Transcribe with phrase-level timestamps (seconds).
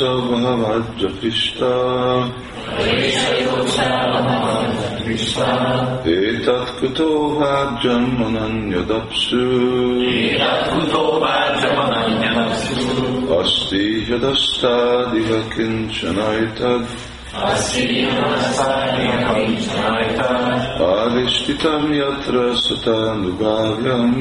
[0.00, 1.72] भगवद्गृष्टा
[6.12, 7.08] एतत् कुतो
[7.38, 9.42] वा जन्मनन्यदप्सु
[13.38, 16.88] अस्ति यदस्तादिह किञ्चन एतद्
[21.42, 24.12] अधिष्ठितं यत्र सतानुभाव्यम्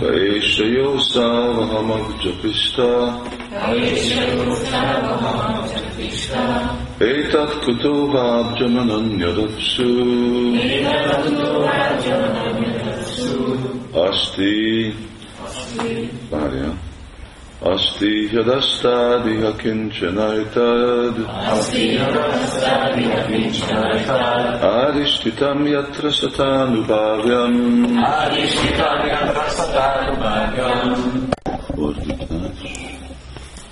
[0.00, 2.90] तैषयो सावहमग्जपिष्टा
[7.08, 9.88] एतत् कुतो वाब्जमनन्यदप्सु
[14.04, 14.54] अस्ति
[16.30, 16.64] कार्य
[25.66, 27.54] Yatra Satanugavyam
[28.00, 31.28] Arishtikam Yatrasadan Bhagyam.
[31.76, 32.60] Fordítás.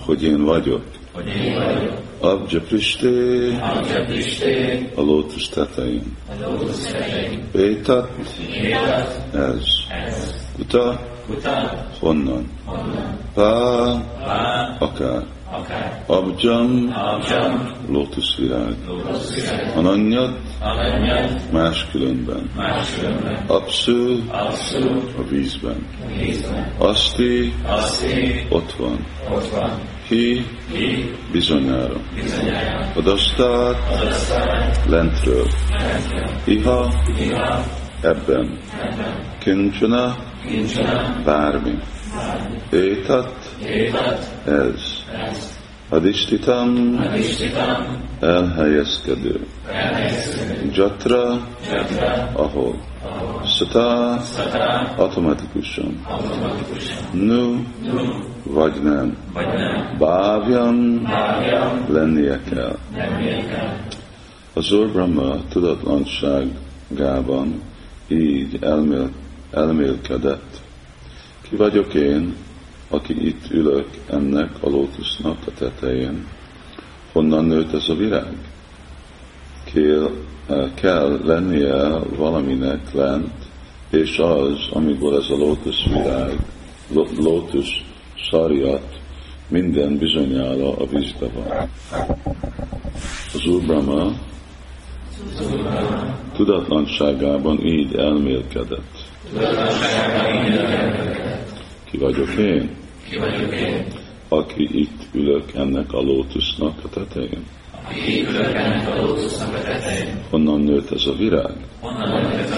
[0.06, 0.82] hogy én vagyok.
[1.12, 2.07] hogy én vagyok.
[2.20, 3.08] Abja Pristé,
[3.60, 6.16] Amja Pisté, a lótusz tetején.
[6.28, 7.42] a lótusz fején.
[7.52, 8.10] Bétat,
[8.52, 9.64] Élet, ez.
[10.06, 10.34] ez.
[10.58, 12.50] Uta, Utána, honnan.
[12.64, 13.42] honnan, Pá,
[14.26, 15.22] vá, akár.
[15.50, 16.02] akár.
[16.06, 18.74] Abjam, Abjam, lótuszvirág.
[18.86, 19.72] lótusz fején.
[19.76, 22.50] Ananyat, Alanyat, máskülönben.
[22.56, 23.44] máskülönben.
[23.46, 25.86] Apszú, Abszolút, a vízben.
[26.18, 26.72] vízben.
[26.78, 29.06] Aszti, Aszti, ott van.
[30.08, 32.00] Ki, Ki, bizonyára.
[32.14, 32.92] bizonyára.
[33.04, 33.76] Aztán,
[34.88, 35.46] lentről.
[36.44, 37.64] Iha, iha,
[38.02, 38.58] ebben.
[39.38, 41.74] Kincsana, kincsana, bármi.
[42.72, 43.34] État,
[44.44, 44.82] ez.
[45.30, 45.56] ez.
[45.90, 49.46] Adistitam, Istitam, elhelyezkedő.
[49.72, 50.70] elhelyező.
[50.74, 52.80] Jatra, Gyakra, ahol.
[53.58, 56.00] Sata, szatá, automatikusan.
[56.06, 56.96] automatikusan.
[57.12, 59.16] Nu, Nu, vagy nem.
[59.32, 59.96] vagy nem.
[59.98, 62.76] Bávjam, Bágyam, lennie kell.
[63.20, 63.86] érkel.
[64.54, 64.90] Az Úr
[65.48, 67.60] tudatlanságában
[68.08, 69.10] így elmél,
[69.50, 70.60] elmélkedett.
[71.48, 72.34] Ki vagyok én,
[72.90, 76.26] aki itt ülök ennek a lótusznak a tetején?
[77.12, 78.36] Honnan nőtt ez a virág?
[79.72, 80.10] Kell,
[80.74, 83.47] kell lennie valaminek lent,
[83.90, 86.36] és az, amiből ez a lótusz virág,
[86.92, 87.76] ló- lótusz
[88.30, 88.98] szariat,
[89.48, 91.68] minden bizonyára a vízbe van.
[93.34, 94.12] Az Úr Brahma
[96.32, 99.06] tudatlanságában így elmélkedett.
[101.90, 102.70] Ki vagyok én,
[103.08, 103.84] Ki vagyok én,
[104.28, 107.44] aki itt ülök ennek a lótusznak a tetején?
[110.30, 111.52] Honnan nőtt ez a virág?
[111.80, 112.57] Honnan van ez a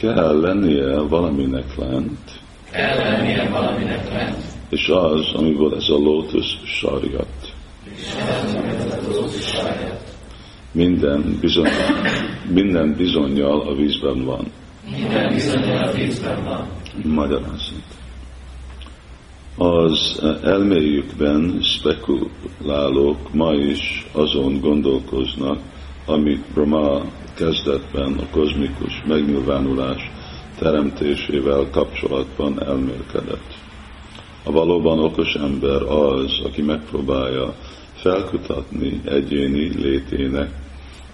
[0.00, 2.40] Kell lennie valaminek lent,
[2.70, 7.52] Kell lennie valaminek lent, és az, amiből ez a lótusz sarjat.
[7.84, 10.14] és az, amit ez a lótusz saját.
[10.72, 11.68] Minden, bizony,
[12.48, 14.46] minden bizonyal a vízben van.
[14.90, 16.68] Minden bizony a vízben van.
[17.04, 17.84] Magyarázat.
[19.56, 25.58] Az elméjükben spekulálók ma is azon gondolkoznak,
[26.06, 27.02] amit Brahma
[27.40, 30.10] kezdetben a kozmikus megnyilvánulás
[30.58, 33.54] teremtésével kapcsolatban elmélkedett.
[34.44, 37.54] A valóban okos ember az, aki megpróbálja
[37.94, 40.50] felkutatni egyéni létének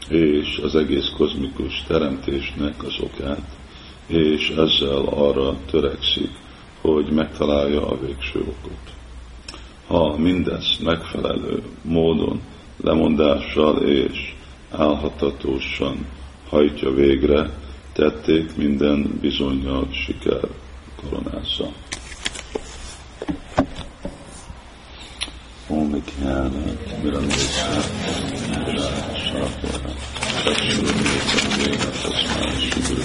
[0.08, 3.56] és az egész kozmikus teremtésnek az okát,
[4.06, 6.30] és ezzel arra törekszik,
[6.80, 8.94] hogy megtalálja a végső okot.
[9.86, 12.40] Ha mindezt megfelelő módon,
[12.82, 14.34] lemondással és
[14.70, 16.06] álhatatósan
[16.48, 17.50] hajtja végre,
[17.92, 20.48] tették minden bizonyal siker
[20.96, 21.68] koronázza.
[25.68, 26.64] Om Vigyána,
[27.02, 27.80] Mirandésa,
[29.24, 29.90] Sápora,
[30.44, 33.02] Saksúrnéta, Tasmán, Sigurú,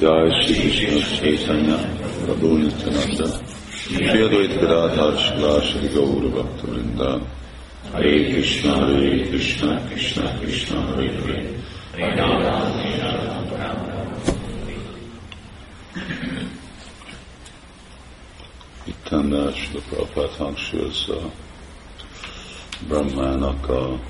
[0.00, 1.78] Jai Shri Krishna Chaitanya,
[2.24, 3.28] Prabhu Nityananda,
[3.70, 7.20] Shri Advaita Gadadhar Shila Shri Gaura Bhaktavinda,
[7.92, 11.56] Hare Krishna, Hare Krishna, Krishna Krishna, Hare Hare,
[11.96, 12.04] itt
[19.12, 19.20] a
[19.88, 21.30] Prabhupát hangsúlyozza
[22.88, 24.00] Brahmának a um,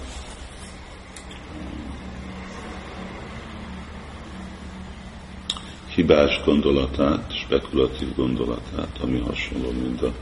[5.94, 10.12] hibás gondolatát, spekulatív gondolatát, ami hasonló, mint a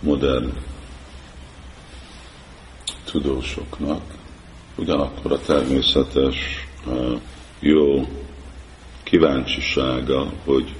[0.00, 0.52] modern
[3.04, 4.02] tudósoknak.
[4.76, 6.66] Ugyanakkor a természetes
[7.58, 8.08] jó
[9.02, 10.74] kíváncsisága, hogy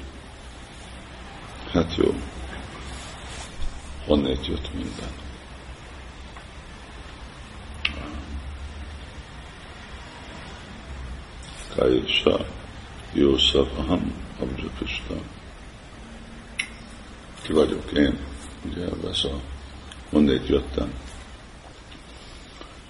[1.73, 2.15] hát jó,
[4.07, 5.23] honnét jött minden.
[11.75, 12.47] Kaisa
[13.13, 15.17] Jószaf, aham, Abja Krishna.
[17.43, 18.19] Ki vagyok én?
[18.65, 19.41] Ugye ez a
[20.11, 20.93] honnét jöttem.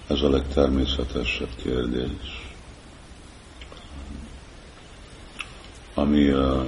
[0.07, 2.44] Ez a legtermészetesebb kérdés.
[5.97, 6.65] Ami, uh,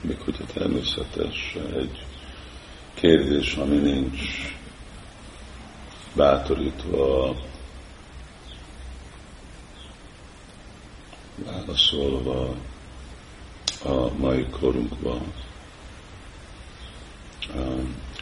[0.00, 2.04] még hogyha természetes, egy
[2.94, 4.20] kérdés, ami nincs
[6.14, 7.34] bátorítva,
[11.44, 12.54] válaszolva
[13.84, 15.32] a mai korunkban.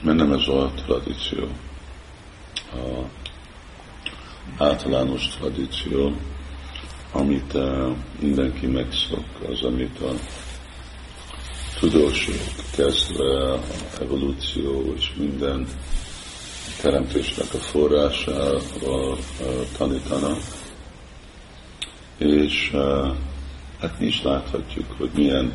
[0.02, 1.48] Mert nem ez a tradíció.
[2.72, 3.08] A
[4.58, 6.16] általános tradíció,
[7.12, 7.58] amit
[8.20, 10.12] mindenki megszok, az, amit a
[11.80, 12.34] tudósok
[12.76, 13.60] kezdve a
[14.00, 15.66] evolúció és minden
[16.80, 19.18] teremtésnek a forrásával
[19.76, 20.38] tanítanak,
[22.18, 22.70] és
[23.80, 25.52] hát mi is láthatjuk, hogy milyen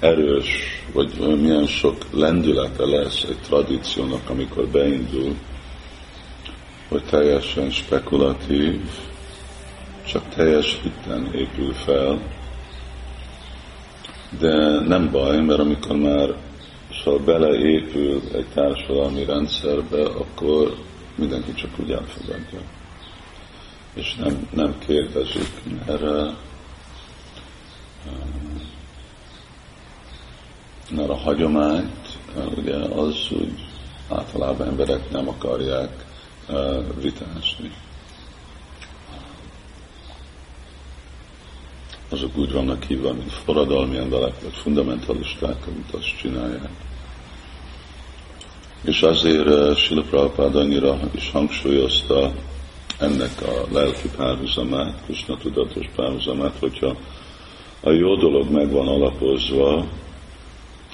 [0.00, 0.46] erős,
[0.92, 5.34] vagy milyen sok lendülete lesz egy tradíciónak, amikor beindul,
[6.88, 8.80] hogy teljesen spekulatív,
[10.06, 12.18] csak teljes hitten épül fel,
[14.38, 16.34] de nem baj, mert amikor már
[17.02, 20.76] szóval beleépül egy társadalmi rendszerbe, akkor
[21.14, 22.60] mindenki csak úgy elfogadja.
[23.94, 25.50] És nem, nem kérdezik,
[25.86, 26.02] mert,
[30.90, 32.18] mert a hagyományt,
[32.56, 33.66] ugye az úgy
[34.08, 36.04] általában emberek nem akarják
[37.00, 37.72] vitázni.
[42.14, 46.70] Azok úgy vannak hívva, mint forradalmi emberek, vagy fundamentalisták, amit azt csinálják.
[48.84, 52.32] És azért uh, Sila Prabhupád annyira is hangsúlyozta
[52.98, 56.96] ennek a lelki párhuzamát, Krishna tudatos párhuzamát, hogyha
[57.80, 59.86] a jó dolog meg van alapozva,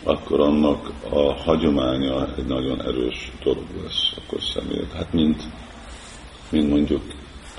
[0.02, 4.92] akkor annak a hagyománya egy nagyon erős dolog lesz akkor személyed.
[4.92, 5.42] Hát mint,
[6.50, 7.02] mint mondjuk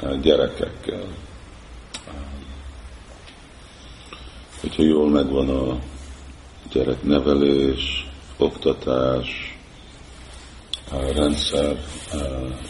[0.02, 1.04] uh, gyerekekkel
[4.62, 5.80] hogyha jól megvan a
[6.72, 9.58] gyereknevelés, oktatás,
[10.92, 11.78] a rendszer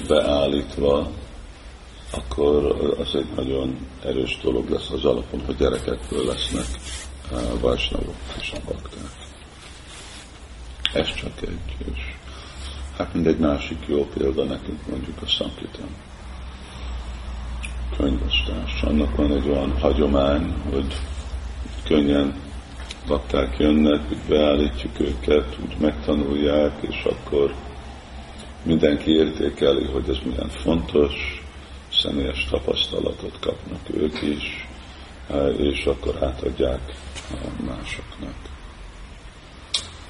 [0.07, 1.09] beállítva,
[2.11, 2.65] akkor
[2.99, 6.65] az egy nagyon erős dolog lesz az alapon, hogy gyerekekből lesznek
[7.61, 9.29] vásnavok és bakták.
[10.94, 11.99] Ez csak egy, és
[12.97, 15.89] hát egy másik jó példa nekünk mondjuk a Sankitán
[17.97, 18.81] könyvostás.
[18.81, 20.95] Annak van egy olyan hagyomány, hogy
[21.83, 22.35] könnyen
[23.07, 27.54] lakták jönnek, úgy beállítjuk őket, úgy megtanulják, és akkor
[28.64, 31.44] mindenki értékeli, hogy ez milyen fontos,
[31.92, 34.68] személyes tapasztalatot kapnak ők is,
[35.57, 36.95] és akkor átadják
[37.66, 38.35] másoknak.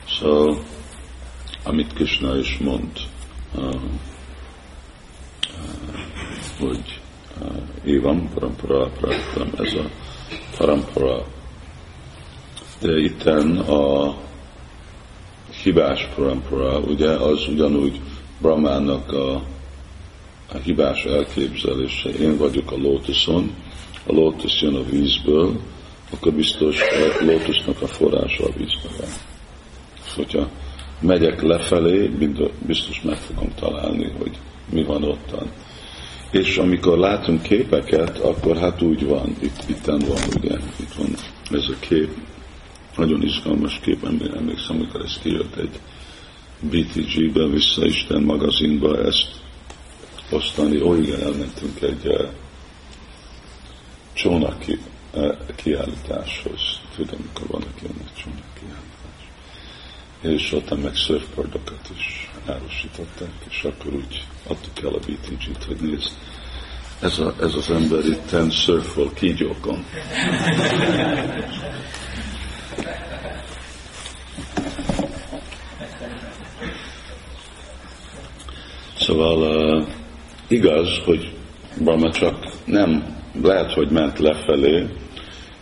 [0.08, 0.64] Szóval,
[1.64, 2.92] amit Krishna is mond,
[6.60, 7.00] hogy
[7.84, 9.90] évam parampara praktam, ez a
[10.58, 11.26] parampara
[12.84, 14.16] itten a
[15.64, 18.00] hibás parampara, ugye, az ugyanúgy
[18.42, 19.34] Brahmának a,
[20.52, 22.10] a hibás elképzelése.
[22.10, 23.52] Én vagyok a lótuszon,
[24.08, 25.60] a lótusz jön a vízből,
[26.14, 29.10] akkor biztos a lótusznak a forrása a vízben van.
[30.16, 30.48] Hogyha
[31.00, 32.12] megyek lefelé,
[32.66, 34.38] biztos meg fogom találni, hogy
[34.70, 35.52] mi van ottan.
[36.32, 41.16] És amikor látunk képeket, akkor hát úgy van, itt, itten van, ugye, itt van
[41.52, 42.10] ez a kép,
[42.96, 44.06] nagyon izgalmas kép,
[44.36, 45.80] emlékszem, amikor ez kijött egy
[46.60, 49.28] BTG-be, vissza Isten magazinba ezt
[50.30, 50.82] osztani.
[50.82, 52.28] Ó, igen, elmentünk egy uh,
[54.14, 54.80] csónak ki,
[55.14, 56.80] uh, kiállításhoz.
[56.96, 59.30] Tudom, mikor vannak ilyen egy csónak kiállítás.
[60.22, 66.12] És ott meg surfboardokat is árusították, és akkor úgy adtuk el a BTG-t, hogy nézd,
[67.00, 69.86] ez, a, ez az ember itt ten surfol kígyókon.
[79.22, 79.88] Szóval
[80.48, 81.32] igaz, hogy
[81.78, 84.88] Brahma csak nem, lehet, hogy ment lefelé,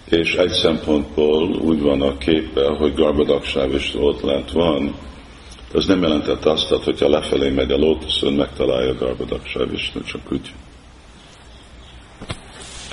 [0.09, 4.95] és egy szempontból úgy van a képe, hogy Garbadaksáv is ott lent van,
[5.73, 10.51] az nem jelentett azt, hogyha lefelé megy a lótuszon, megtalálja Garbadaksáv is, csak úgy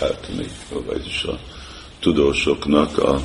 [0.00, 0.50] eltűnik,
[0.86, 1.38] vagyis a
[2.00, 3.20] tudósoknak a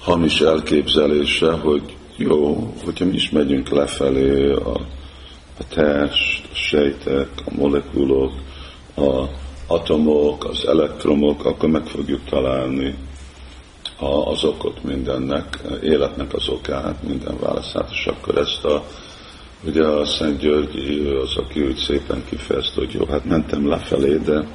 [0.00, 1.82] hamis elképzelése, hogy
[2.16, 4.98] jó, hogyha mi is megyünk lefelé, a,
[5.60, 8.32] a test, a sejtek, a molekulok,
[8.96, 9.24] a
[9.66, 12.94] atomok, az elektromok, akkor meg fogjuk találni
[14.24, 18.84] az okot mindennek, életnek az okát, minden válaszát, és akkor ezt a,
[19.64, 24.46] ugye a Szent György az, aki úgy szépen kifejezte, hogy jó, hát mentem lefelé, de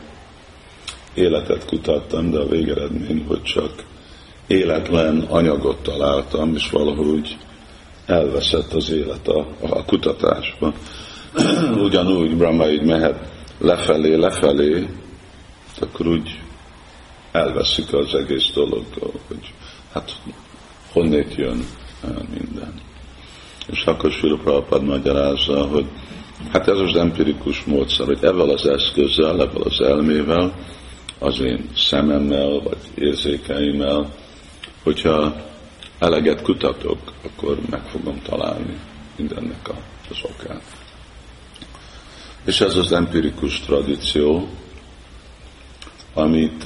[1.13, 3.83] életet kutattam, de a végeredmény, hogy csak
[4.47, 7.37] életlen anyagot találtam, és valahogy
[8.05, 10.73] elveszett az élet a, a kutatásban.
[11.85, 14.87] Ugyanúgy Brahma így mehet lefelé, lefelé,
[15.79, 16.39] akkor úgy
[17.31, 19.53] elveszik az egész dologgal, hogy
[19.93, 20.11] hát
[20.91, 21.65] honnét jön
[22.39, 22.73] minden.
[23.67, 25.85] És akkor Sula Prabhupád magyarázza, hogy
[26.51, 30.53] hát ez az empirikus módszer, hogy ezzel az eszközzel, ezzel az elmével,
[31.19, 34.13] az én szememmel, vagy érzékeimmel,
[34.83, 35.35] hogyha
[35.99, 38.79] eleget kutatok, akkor meg fogom találni
[39.15, 39.69] mindennek
[40.09, 40.63] az okát.
[42.45, 44.47] És ez az empirikus tradíció,
[46.13, 46.63] amit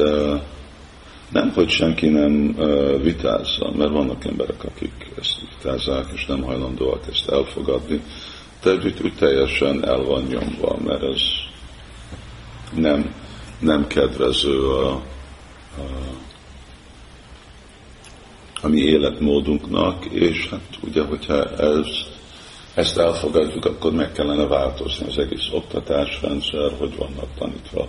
[1.30, 2.56] nem, hogy senki nem
[3.02, 8.02] vitázza, mert vannak emberek, akik ezt vitázzák, és nem hajlandóak ezt elfogadni,
[8.64, 11.22] de úgy teljesen el van nyomva, mert ez
[12.76, 13.14] nem,
[13.60, 15.02] nem kedvező a, a,
[18.62, 21.88] a mi életmódunknak, és hát ugye, hogyha ez,
[22.74, 27.88] ezt elfogadjuk, akkor meg kellene változni az egész oktatásrendszer, hogy vannak tanítva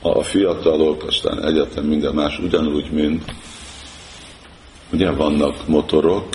[0.00, 3.34] a fiatalok, aztán egyetem minden más ugyanúgy, mint
[4.92, 6.28] ugye vannak motorok,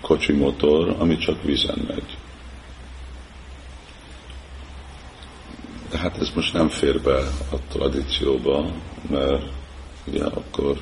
[0.00, 2.16] kocsi motor, ami csak vízen megy.
[5.90, 7.18] De hát ez most nem fér be
[7.52, 8.70] a tradícióba,
[9.10, 9.42] mert
[10.06, 10.80] ugye akkor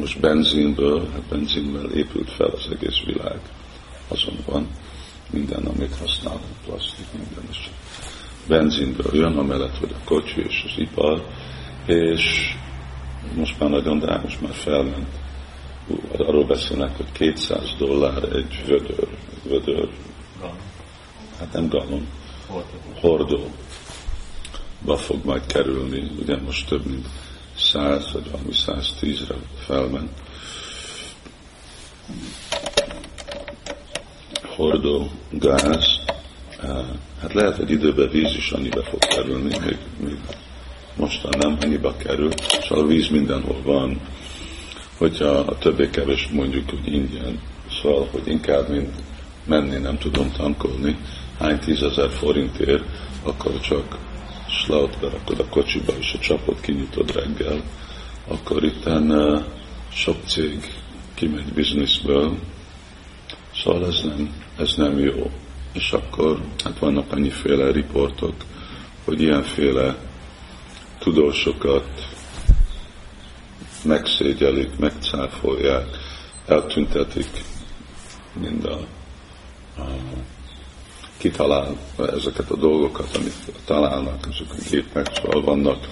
[0.00, 3.40] most benzinből, hát benzinből épült fel az egész világ.
[4.08, 4.68] Azon van
[5.30, 7.70] minden, amit használunk, plastik, minden is
[8.48, 11.26] benzinből jön, amellett, hogy a kocsi és az ipar,
[11.86, 12.54] és
[13.34, 15.08] most már nagyon drágos, már felment.
[16.18, 19.08] Arról beszélnek, hogy 200 dollár egy vödör,
[19.42, 19.88] vödör,
[21.38, 22.06] hát nem galon,
[23.00, 23.50] hordó.
[24.84, 27.06] Ba fog majd kerülni, ugye most több mint
[27.60, 29.34] 100 vagy valami 110-re
[29.66, 30.10] felment.
[34.56, 36.00] Hordó gáz,
[37.20, 40.16] Hát lehet, hogy időben víz is annyiba fog kerülni, még, még
[40.96, 44.00] mostan nem annyiba kerül, és a víz mindenhol van,
[44.98, 47.40] hogyha a többé kevés mondjuk, hogy ingyen,
[47.82, 48.94] szóval, hogy inkább, mint
[49.44, 50.96] menni, nem tudom tankolni,
[51.38, 52.84] hány tízezer forintért,
[53.22, 53.98] akkor csak
[54.50, 57.62] slaut berakod a kocsiba, és a csapot kinyitod reggel,
[58.26, 59.44] akkor itt uh,
[59.92, 60.72] sok cég
[61.14, 62.38] kimegy bizniszből,
[63.54, 65.30] szóval ez nem, ez nem jó.
[65.72, 68.34] És akkor hát vannak annyiféle riportok,
[69.04, 69.96] hogy ilyenféle
[70.98, 72.08] tudósokat
[73.84, 75.86] megszégyelik, megcáfolják,
[76.46, 77.44] eltüntetik
[78.32, 78.78] mind a,
[79.80, 79.86] a
[81.20, 81.76] kitalál
[82.14, 83.34] ezeket a dolgokat, amit
[83.64, 85.88] találnak, ezek a gépek, szóval vannak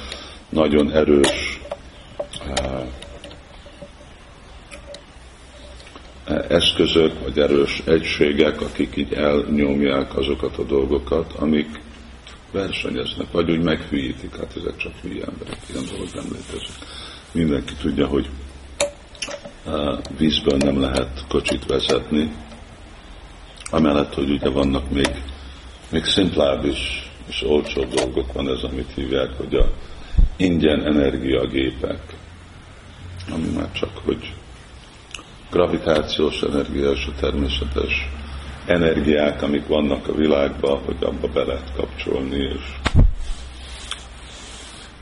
[0.49, 1.61] nagyon erős
[6.49, 11.69] eszközök, vagy erős egységek, akik így elnyomják azokat a dolgokat, amik
[12.53, 16.77] versenyeznek, vagy úgy meghűítik, hát ezek csak hülye emberek, ilyen dolog nem létezik.
[17.33, 18.29] Mindenki tudja, hogy
[20.19, 22.33] vízből nem lehet kocsit vezetni,
[23.71, 25.23] amellett, hogy ugye vannak még,
[25.91, 29.71] még szimplább is, és olcsóbb dolgok van ez, amit hívják, hogy a
[30.37, 32.01] ingyen energiagépek,
[33.35, 34.33] ami már csak, hogy
[35.51, 38.09] gravitációs energia és a természetes
[38.67, 42.93] energiák, amik vannak a világban, hogy abba be lehet kapcsolni, és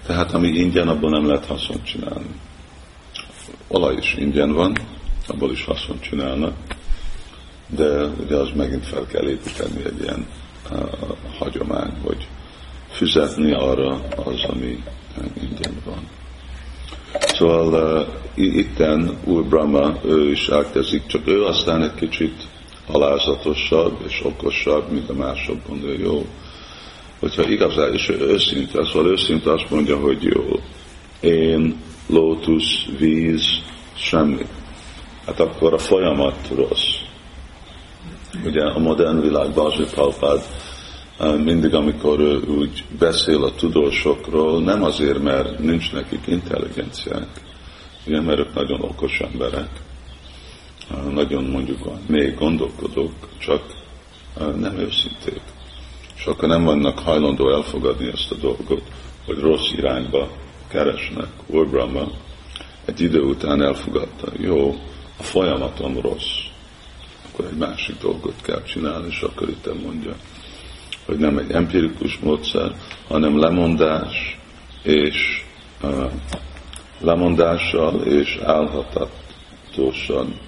[0.07, 2.41] tehát ami ingyen, abból nem lehet haszont csinálni.
[3.69, 4.77] Olaj is ingyen van,
[5.27, 6.55] abból is haszont csinálnak,
[7.69, 10.27] de ugye az megint fel kell építeni egy ilyen
[10.71, 10.79] uh,
[11.39, 12.27] hagyomány, hogy
[12.91, 14.83] fizetni arra az, ami
[15.43, 16.09] ingyen van.
[17.21, 18.07] Szóval
[18.37, 22.49] uh, itten Úr Brahma, ő is elkezdik, csak ő aztán egy kicsit
[22.87, 26.27] alázatosabb és okosabb, mint a mások gondolja, jó.
[27.19, 30.61] Hogyha igazán, és őszinte, szóval őszinte azt mondja, hogy jó,
[31.21, 33.45] én, lótusz, víz,
[33.95, 34.47] semmi.
[35.27, 36.96] Hát akkor a folyamat rossz.
[38.47, 39.87] Ugye a modern világban az,
[40.21, 47.29] hogy mindig, amikor ő úgy beszél a tudósokról, nem azért, mert nincs nekik intelligenciák,
[48.07, 49.69] ugye, mert ők nagyon okos emberek,
[51.11, 53.63] nagyon mondjuk még gondolkodók, csak
[54.59, 55.41] nem őszinték.
[56.17, 58.83] És akkor nem vannak hajlandó elfogadni ezt a dolgot,
[59.27, 60.29] hogy rossz irányba
[60.69, 61.29] keresnek.
[61.47, 62.11] Úr Brahma
[62.85, 64.75] egy idő után elfogadta, jó,
[65.19, 66.55] a folyamatom rossz,
[67.37, 70.17] akkor egy másik dolgot kell csinálni, és akkor itt mondja,
[71.07, 72.75] hogy nem egy empirikus módszer,
[73.09, 74.39] hanem lemondás
[74.83, 75.45] és
[75.83, 76.11] uh,
[77.01, 80.39] lemondással és álhatatósan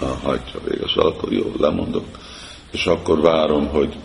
[0.00, 0.60] uh, hagyja.
[0.94, 2.04] Szóval akkor jó, lemondok,
[2.70, 3.96] és akkor várom, hogy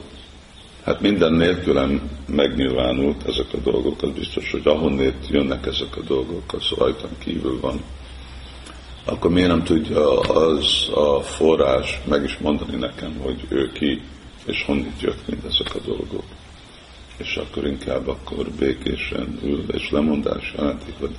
[0.84, 6.54] hát minden nélkülem megnyilvánult ezek a dolgok, az biztos, hogy ahonnét jönnek ezek a dolgok,
[6.54, 7.82] az rajtam kívül van.
[9.06, 14.02] Akkor miért nem tudja az a forrás meg is mondani nekem, hogy ő ki,
[14.46, 16.24] és honnét jött mindezek a dolgok.
[17.18, 21.16] És akkor inkább akkor békésen ül, és lemondás jelenti, hogy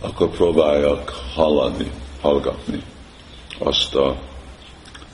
[0.00, 2.82] akkor próbáljak hallani, hallgatni
[3.58, 4.18] azt a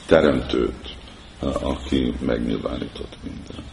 [0.06, 0.96] teremtőt,
[1.40, 3.68] aki megnyilvánított mindent.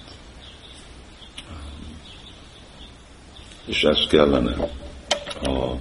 [3.65, 4.69] És ez kellene
[5.43, 5.73] a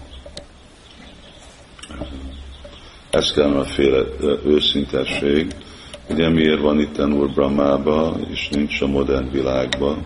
[3.17, 4.05] ez kellene féle
[4.45, 5.55] őszintesség,
[6.09, 10.05] Ugye miért van itt Úr Brahmába, és nincs a modern világban?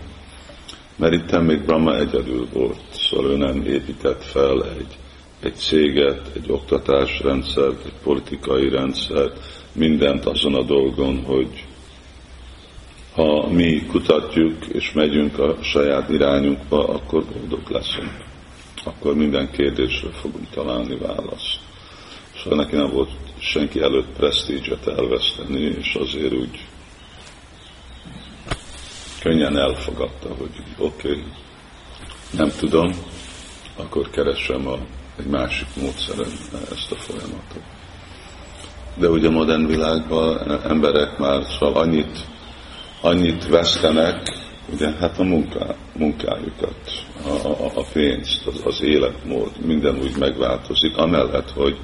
[0.95, 4.97] Mert itt még Brahma egyedül volt, szóval ő nem épített fel egy,
[5.39, 9.39] egy céget, egy oktatásrendszert, egy politikai rendszert,
[9.71, 11.65] mindent azon a dolgon, hogy
[13.13, 18.13] ha mi kutatjuk és megyünk a saját irányunkba, akkor boldog leszünk.
[18.83, 21.70] Akkor minden kérdésre fogunk találni választ.
[22.43, 26.65] Szóval neki nem volt senki előtt presztígyet elveszteni, és azért úgy
[29.21, 31.23] könnyen elfogadta, hogy oké, okay,
[32.31, 32.91] nem tudom,
[33.75, 34.77] akkor keresem a,
[35.19, 36.31] egy másik módszeren
[36.71, 37.63] ezt a folyamatot.
[38.95, 42.19] De ugye a modern világban emberek már szóval annyit,
[43.01, 44.37] annyit vesztenek,
[44.73, 50.97] ugye hát a munká, munkájukat, a, a, a pénzt, az, az életmód, minden úgy megváltozik,
[50.97, 51.77] amellett, hogy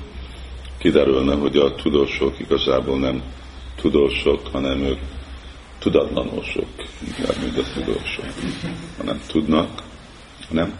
[0.78, 3.24] kiderülne, hogy a tudósok igazából nem
[3.76, 5.00] tudósok, hanem ők
[5.80, 6.70] tudatlanosok,
[7.06, 8.26] inkább, mint a tudósok.
[8.98, 9.84] Ha nem tudnak,
[10.50, 10.80] nem?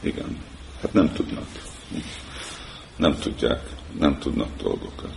[0.00, 0.38] Igen.
[0.82, 1.46] Hát nem tudnak.
[2.96, 3.60] Nem tudják,
[3.98, 5.16] nem tudnak dolgokat.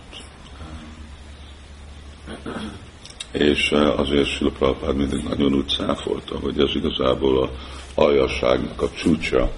[3.32, 7.50] És eh, azért Sila Prabhupád mindig nagyon úgy száfolta, hogy ez igazából a
[7.94, 9.50] aljasságnak a csúcsa,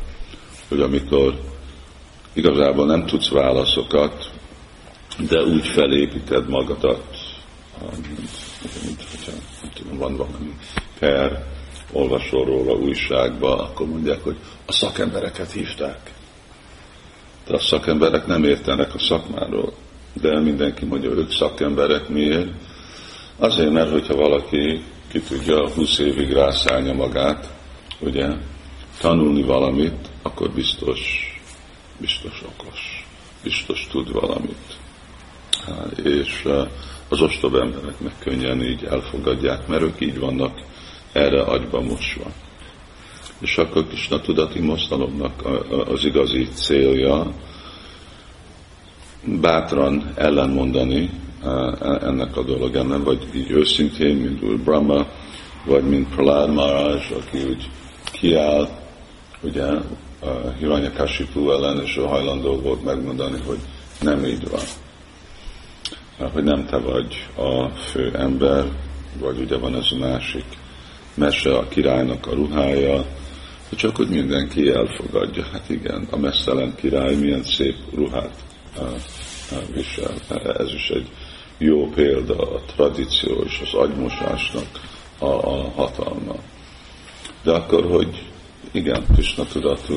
[0.68, 1.40] hogy amikor
[2.32, 4.29] igazából nem tudsz válaszokat,
[5.18, 7.16] de úgy felépíted magadat,
[7.80, 8.30] mint,
[8.84, 9.32] mint hogyha
[9.92, 10.56] van valami
[10.98, 11.46] per,
[11.92, 16.12] olvasol róla újságba, akkor mondják, hogy a szakembereket hívták.
[17.46, 19.72] De a szakemberek nem értenek a szakmáról.
[20.12, 22.48] De mindenki mondja, ők szakemberek miért?
[23.36, 27.52] Azért, mert hogyha valaki ki tudja 20 évig rászállja magát,
[27.98, 28.28] ugye,
[29.00, 31.00] tanulni valamit, akkor biztos,
[31.98, 33.06] biztos okos,
[33.42, 34.79] biztos tud valamit
[36.02, 36.48] és
[37.08, 40.60] az ostob emberek meg könnyen így elfogadják, mert ők így vannak
[41.12, 42.24] erre agyba mosva.
[43.40, 45.42] És akkor Kisna tudati mozdalomnak
[45.86, 47.32] az igazi célja
[49.24, 51.10] bátran ellenmondani
[52.00, 55.06] ennek a dolog ellen, vagy így őszintén, mint úr Brahma,
[55.64, 57.68] vagy mint Prahlad Maharaj, aki úgy
[58.12, 58.68] kiáll,
[59.40, 59.66] ugye,
[60.58, 63.58] Hiranyakashipu ellen, és ő hajlandó volt megmondani, hogy
[64.00, 64.60] nem így van
[66.28, 68.64] hogy nem te vagy a fő ember,
[69.18, 70.44] vagy ugye van ez a másik
[71.14, 73.04] mese, a királynak a ruhája,
[73.70, 75.44] csak hogy mindenki elfogadja.
[75.52, 78.34] Hát igen, a mesztelen király milyen szép ruhát
[79.74, 80.12] visel.
[80.58, 81.08] Ez is egy
[81.58, 84.66] jó példa a tradíció és az agymosásnak
[85.18, 86.34] a, a hatalma.
[87.42, 88.26] De akkor, hogy
[88.72, 89.94] igen, Krishna tudatú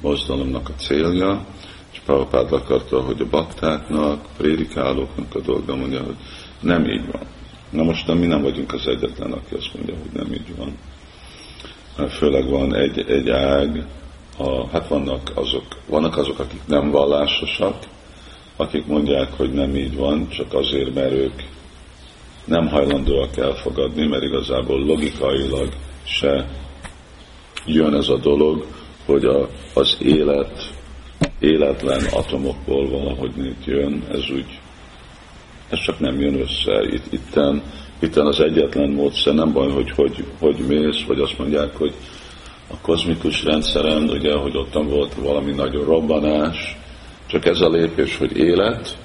[0.00, 1.46] mozdalomnak a célja,
[2.04, 6.16] Prabhupád akarta, hogy a baktáknak, prédikálóknak a dolga mondja, hogy
[6.60, 7.22] nem így van.
[7.70, 10.78] Na most mi nem vagyunk az egyetlen, aki azt mondja, hogy nem így van.
[12.08, 13.86] Főleg van egy, egy ág,
[14.38, 17.76] a, hát vannak azok, vannak azok, akik nem vallásosak,
[18.56, 21.42] akik mondják, hogy nem így van, csak azért, mert ők
[22.44, 25.72] nem hajlandóak elfogadni, mert igazából logikailag
[26.04, 26.48] se
[27.66, 28.66] jön ez a dolog,
[29.04, 30.79] hogy a, az élet
[31.40, 34.58] életlen atomokból valahogy nét jön, ez úgy,
[35.68, 36.82] ez csak nem jön össze.
[36.82, 37.62] Itt, itten,
[37.98, 41.94] itten az egyetlen módszer, nem baj, hogy, hogy hogy mész, vagy azt mondják, hogy
[42.70, 46.76] a kozmikus rendszeren, ugye, hogy ott volt valami nagyon robbanás,
[47.26, 48.98] csak ez a lépés, hogy élet,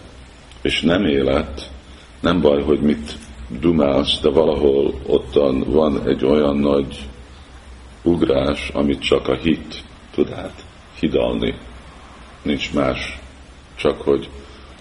[0.62, 1.72] és nem élet,
[2.20, 3.18] nem baj, hogy mit
[3.60, 6.98] dumálsz, de valahol ottan van egy olyan nagy
[8.04, 10.64] ugrás, amit csak a hit tud át
[11.00, 11.56] hidalni.
[12.46, 13.20] Nincs más,
[13.76, 14.30] csak hogy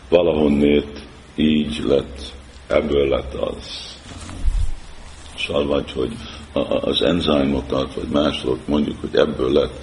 [0.08, 1.00] valahonnét
[1.34, 2.32] így lett,
[2.66, 3.96] ebből lett az.
[5.38, 6.12] Szóval vagy, hogy
[6.80, 9.80] az enzymokat, vagy mások mondjuk, hogy ebből lett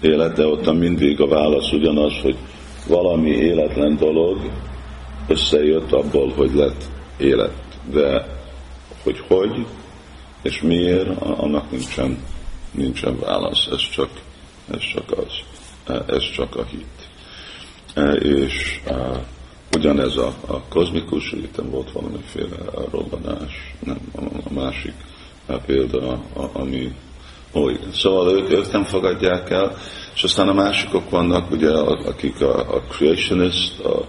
[0.00, 2.36] élet, de ott mindig a válasz ugyanaz, hogy
[2.86, 4.50] valami életlen dolog
[5.26, 6.84] összejött abból, hogy lett
[7.16, 7.54] élet.
[7.90, 8.36] De
[9.02, 9.66] hogy hogy
[10.42, 12.24] és miért, annak nincsen,
[12.70, 13.66] nincsen válasz.
[13.72, 14.10] Ez csak,
[14.70, 15.32] ez csak az.
[16.06, 17.07] Ez csak a hit.
[18.18, 18.80] És
[19.76, 22.56] ugyanez a, a kozmikus, itt volt valamiféle
[22.90, 23.98] robbanás, nem,
[24.50, 24.94] a másik
[25.66, 26.20] példa,
[26.52, 26.92] ami
[27.52, 27.92] igen.
[27.92, 29.76] Szóval ők, ők nem fogadják el,
[30.14, 34.06] és aztán a másikok vannak, ugye, akik a, a creationist, a,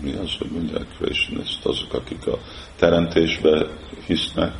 [0.00, 2.38] mi az, hogy mondják creationist, azok, akik a
[2.76, 3.66] teremtésbe
[4.06, 4.52] hisznek,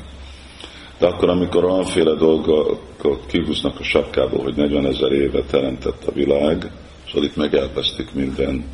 [0.98, 6.70] de akkor, amikor olyanféle dolgokat kihúznak a sapkából, hogy 40 ezer éve teremtett a világ,
[7.12, 8.64] szóval itt megelvesztik minden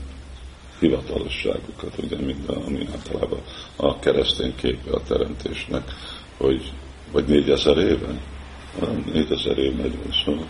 [0.78, 3.40] hivatalosságukat, ugye minden, ami általában
[3.76, 5.90] a keresztény képe a teremtésnek,
[6.36, 6.72] hogy
[7.12, 8.20] vagy négyezer éve,
[9.12, 10.46] négyezer év megy, szóval.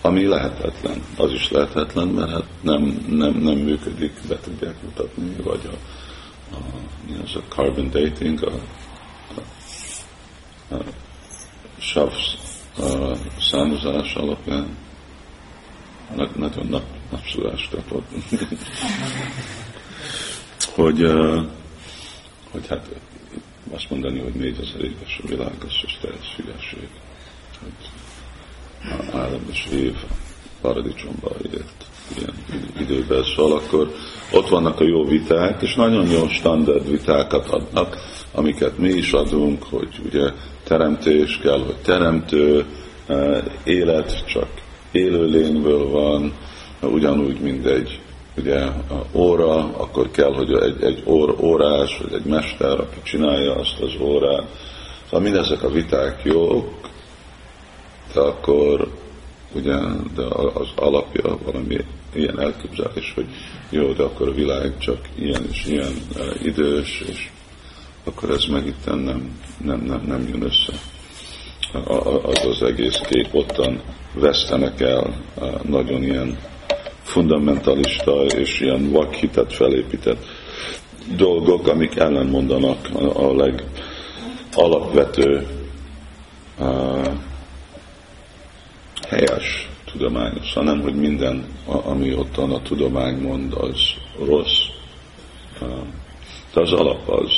[0.00, 1.02] Ami lehetetlen.
[1.16, 5.74] Az is lehetetlen, mert hát nem, nem, nem működik, be tudják mutatni, vagy a,
[6.54, 6.58] a,
[7.06, 8.52] mi az a carbon dating, a,
[9.34, 10.82] a, a
[11.78, 12.12] sav
[12.78, 14.76] a számozás alapján
[16.14, 18.06] nagyon nap, napsulást kapott.
[20.74, 21.12] hogy,
[22.50, 22.88] hogy hát
[23.70, 26.88] azt mondani, hogy négyezer éves a világ, az is teljes hülyeség.
[27.60, 27.90] Hogy
[29.12, 29.94] Ádám és Év
[30.60, 31.84] paradicsomba ért
[32.18, 32.34] ilyen
[32.78, 33.94] időben, szóval akkor
[34.32, 37.96] ott vannak a jó viták, és nagyon jó standard vitákat adnak,
[38.32, 40.30] amiket mi is adunk, hogy ugye
[40.64, 42.66] teremtés kell, hogy teremtő,
[43.64, 44.61] élet csak
[44.92, 46.32] élőlényből van,
[46.80, 48.00] ugyanúgy mindegy
[48.36, 53.54] ugye a óra, akkor kell, hogy egy, egy ór, órás, vagy egy mester, aki csinálja
[53.54, 54.46] azt az órát.
[55.04, 56.90] Szóval mindezek a viták jók,
[58.14, 58.90] de akkor
[59.54, 59.76] ugye
[60.14, 60.24] de
[60.54, 61.76] az alapja valami
[62.14, 63.26] ilyen elképzelés, hogy
[63.70, 67.30] jó, de akkor a világ csak ilyen és ilyen uh, idős, és
[68.04, 70.72] akkor ez meg itt nem, nem, nem, nem jön össze.
[72.22, 73.80] Az az egész kép ottan
[74.14, 75.14] vesztenek el
[75.62, 76.38] nagyon ilyen
[77.02, 80.24] fundamentalista és ilyen vakhitet felépített
[81.16, 83.34] dolgok, amik ellenmondanak a,
[84.54, 85.46] legalapvető
[89.08, 93.78] helyes tudományos, hanem hogy minden, ami ott a tudomány mond, az
[94.26, 94.58] rossz.
[96.54, 97.32] De az alap az,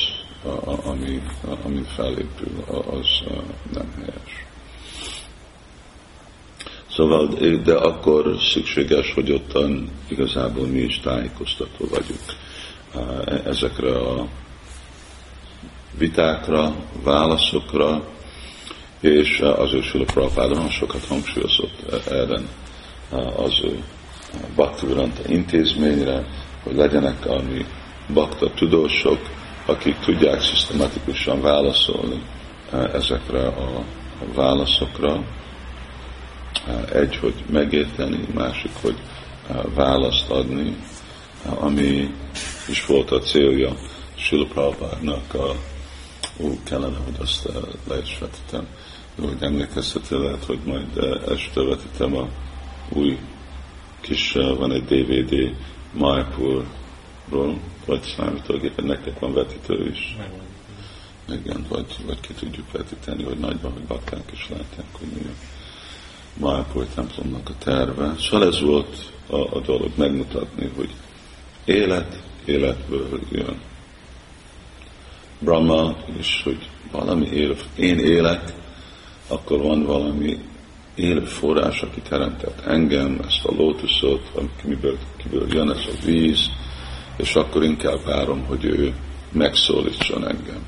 [0.85, 1.23] ami,
[1.65, 3.07] ami felépül, az
[3.73, 4.45] nem helyes.
[6.91, 7.27] Szóval,
[7.65, 12.21] de akkor szükséges, hogy ottan igazából mi is tájékoztató vagyunk
[13.45, 14.27] ezekre a
[15.99, 18.05] vitákra, válaszokra,
[19.01, 22.41] és az ő Sula Prabhupáda sokat hangsúlyozott erre
[23.37, 23.83] az ő
[24.55, 26.25] Bhaktivedanta intézményre,
[26.63, 27.67] hogy legyenek ami
[28.15, 29.19] bakta tudósok,
[29.67, 32.23] akik tudják szisztematikusan válaszolni
[32.93, 33.85] ezekre a
[34.35, 35.25] válaszokra,
[36.93, 38.97] egy, hogy megérteni, másik, hogy
[39.75, 40.77] választ adni,
[41.45, 42.15] ami
[42.69, 43.77] is volt a célja
[44.15, 45.55] Silprabhának a
[46.41, 47.49] ó, kellene, hogy azt
[47.89, 48.67] le is vetítem.
[49.21, 50.99] Hogy emlékeztetel lehet, hogy majd
[51.29, 52.29] este vetítem a
[52.89, 53.19] új
[54.01, 55.57] kis, van egy DVD
[55.93, 60.17] Mayapurról, vagy számítógépen, nektek van vetítő is.
[61.29, 65.33] Igen, vagy, vagy ki tudjuk vetíteni, hogy nagyban, hogy bakták is látják, hogy mi a
[66.47, 68.15] Májpúj templomnak a terve.
[68.19, 70.91] Szóval ez volt a, a dolog, megmutatni, hogy
[71.65, 73.61] élet életből jön.
[75.39, 78.53] Brahma is, hogy valami él, én élek,
[79.29, 80.39] akkor van valami
[80.95, 84.31] élő forrás, aki teremtett engem, ezt a lótuszot,
[84.63, 86.51] amiből kiből jön ez a víz,
[87.17, 88.95] és akkor inkább várom, hogy ő
[89.33, 90.67] megszólítson engem.